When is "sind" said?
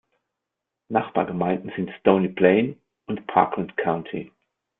1.75-1.91